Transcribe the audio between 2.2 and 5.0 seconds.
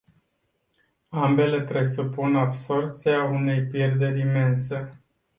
absorbția unei pierderi imense.